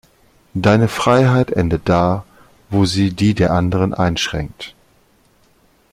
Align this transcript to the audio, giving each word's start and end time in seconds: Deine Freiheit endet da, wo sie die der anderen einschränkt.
Deine 0.55 0.87
Freiheit 0.87 1.51
endet 1.51 1.83
da, 1.87 2.25
wo 2.71 2.85
sie 2.85 3.11
die 3.13 3.35
der 3.35 3.51
anderen 3.53 3.93
einschränkt. 3.93 4.73